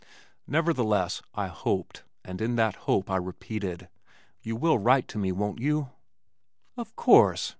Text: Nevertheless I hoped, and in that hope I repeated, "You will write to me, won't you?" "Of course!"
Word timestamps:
Nevertheless 0.47 1.21
I 1.35 1.45
hoped, 1.45 2.05
and 2.25 2.41
in 2.41 2.55
that 2.55 2.73
hope 2.89 3.07
I 3.11 3.17
repeated, 3.17 3.87
"You 4.41 4.55
will 4.55 4.79
write 4.79 5.07
to 5.09 5.19
me, 5.19 5.31
won't 5.31 5.59
you?" 5.59 5.89
"Of 6.75 6.95
course!" 6.95 7.49